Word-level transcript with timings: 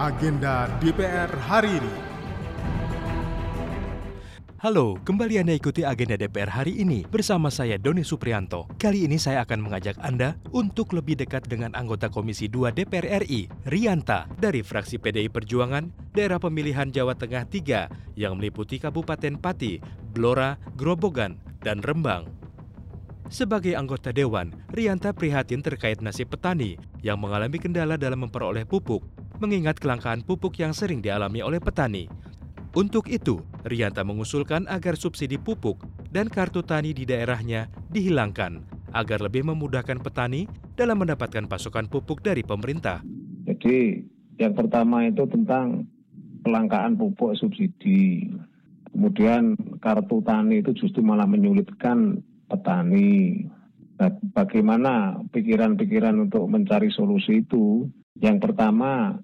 agenda 0.00 0.64
DPR 0.80 1.28
hari 1.44 1.76
ini. 1.76 1.94
Halo, 4.64 4.96
kembali 5.04 5.44
Anda 5.44 5.52
ikuti 5.52 5.84
agenda 5.84 6.16
DPR 6.16 6.48
hari 6.48 6.80
ini 6.80 7.04
bersama 7.04 7.52
saya 7.52 7.76
Doni 7.76 8.00
Suprianto. 8.00 8.64
Kali 8.80 9.04
ini 9.04 9.20
saya 9.20 9.44
akan 9.44 9.60
mengajak 9.60 10.00
Anda 10.00 10.40
untuk 10.56 10.96
lebih 10.96 11.20
dekat 11.20 11.52
dengan 11.52 11.76
anggota 11.76 12.08
Komisi 12.08 12.48
2 12.48 12.72
DPR 12.72 13.28
RI, 13.28 13.52
Rianta, 13.68 14.24
dari 14.40 14.64
fraksi 14.64 14.96
PDI 14.96 15.28
Perjuangan, 15.28 15.92
daerah 16.16 16.40
pemilihan 16.40 16.88
Jawa 16.88 17.12
Tengah 17.12 17.44
3 17.44 18.16
yang 18.16 18.40
meliputi 18.40 18.80
Kabupaten 18.80 19.36
Pati, 19.36 19.84
Blora, 20.16 20.56
Grobogan, 20.80 21.36
dan 21.60 21.84
Rembang. 21.84 22.24
Sebagai 23.28 23.76
anggota 23.76 24.16
dewan, 24.16 24.64
Rianta 24.72 25.12
prihatin 25.12 25.60
terkait 25.60 26.00
nasib 26.00 26.32
petani 26.32 26.80
yang 27.04 27.20
mengalami 27.20 27.60
kendala 27.60 28.00
dalam 28.00 28.24
memperoleh 28.24 28.64
pupuk, 28.64 29.04
mengingat 29.40 29.80
kelangkaan 29.80 30.20
pupuk 30.22 30.60
yang 30.60 30.76
sering 30.76 31.00
dialami 31.00 31.40
oleh 31.40 31.58
petani. 31.58 32.06
Untuk 32.70 33.10
itu, 33.10 33.42
Rianta 33.66 34.06
mengusulkan 34.06 34.70
agar 34.70 34.94
subsidi 34.94 35.34
pupuk 35.40 35.82
dan 36.14 36.30
kartu 36.30 36.62
tani 36.62 36.94
di 36.94 37.02
daerahnya 37.02 37.66
dihilangkan 37.90 38.62
agar 38.94 39.18
lebih 39.22 39.42
memudahkan 39.42 39.98
petani 39.98 40.46
dalam 40.78 41.02
mendapatkan 41.02 41.50
pasokan 41.50 41.90
pupuk 41.90 42.22
dari 42.22 42.46
pemerintah. 42.46 43.02
Jadi 43.50 44.06
yang 44.38 44.54
pertama 44.54 45.02
itu 45.06 45.26
tentang 45.26 45.90
kelangkaan 46.46 46.94
pupuk 46.94 47.34
subsidi. 47.34 48.30
Kemudian 48.90 49.54
kartu 49.78 50.22
tani 50.22 50.62
itu 50.62 50.74
justru 50.74 51.02
malah 51.02 51.26
menyulitkan 51.26 52.22
petani. 52.50 53.46
Nah, 54.00 54.10
bagaimana 54.34 55.20
pikiran-pikiran 55.30 56.16
untuk 56.30 56.48
mencari 56.48 56.90
solusi 56.90 57.44
itu? 57.44 57.86
Yang 58.18 58.50
pertama, 58.50 59.20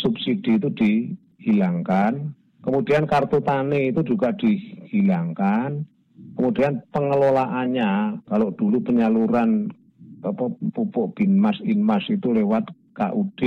subsidi 0.00 0.56
itu 0.56 0.72
dihilangkan, 0.72 2.32
Kemudian 2.60 3.08
kartu 3.08 3.40
tani 3.40 3.88
itu 3.88 4.04
juga 4.04 4.36
dihilangkan. 4.36 5.88
Kemudian 6.36 6.84
pengelolaannya, 6.92 8.24
kalau 8.28 8.52
dulu 8.52 8.84
penyaluran 8.84 9.72
apa, 10.20 10.52
pupuk 10.76 11.16
binmas 11.16 11.56
inmas 11.64 12.04
itu 12.12 12.36
lewat 12.36 12.68
KUD, 12.92 13.40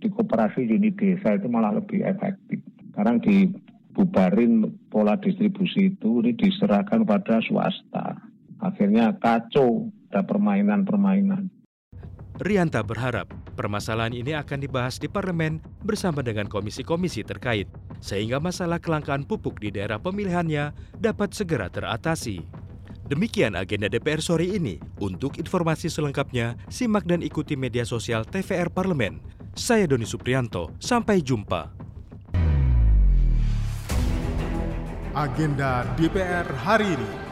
di 0.00 0.08
koperasi 0.08 0.64
unit 0.64 0.96
desa 0.96 1.36
itu 1.36 1.48
malah 1.52 1.76
lebih 1.76 2.00
efektif. 2.08 2.64
Sekarang 2.92 3.20
dibubarin 3.20 4.72
pola 4.88 5.20
distribusi 5.20 5.92
itu, 5.92 6.24
ini 6.24 6.32
diserahkan 6.32 7.04
pada 7.04 7.44
swasta. 7.44 8.16
Akhirnya 8.64 9.12
kacau, 9.20 9.92
ada 10.08 10.24
permainan-permainan. 10.24 11.52
Rianta 12.40 12.80
berharap 12.80 13.28
permasalahan 13.58 14.14
ini 14.14 14.38
akan 14.38 14.62
dibahas 14.62 15.02
di 15.02 15.10
parlemen 15.10 15.58
bersama 15.82 16.22
dengan 16.22 16.46
komisi-komisi 16.46 17.26
terkait, 17.26 17.66
sehingga 17.98 18.38
masalah 18.38 18.78
kelangkaan 18.78 19.26
pupuk 19.26 19.58
di 19.58 19.74
daerah 19.74 19.98
pemilihannya 19.98 20.70
dapat 21.02 21.34
segera 21.34 21.66
teratasi. 21.66 22.46
Demikian 23.10 23.58
agenda 23.58 23.90
DPR 23.90 24.22
sore 24.22 24.46
ini. 24.46 24.78
Untuk 25.02 25.42
informasi 25.42 25.90
selengkapnya, 25.90 26.54
simak 26.70 27.02
dan 27.08 27.24
ikuti 27.26 27.58
media 27.58 27.82
sosial 27.82 28.22
TVR 28.22 28.70
Parlemen. 28.70 29.18
Saya 29.58 29.90
Doni 29.90 30.06
Suprianto, 30.06 30.78
sampai 30.78 31.18
jumpa. 31.18 31.74
Agenda 35.18 35.82
DPR 35.98 36.46
hari 36.62 36.94
ini. 36.94 37.27